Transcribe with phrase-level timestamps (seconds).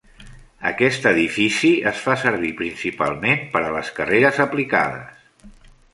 [0.69, 5.25] Aquest edifici es fa servir principalment per a les carreres aplicades.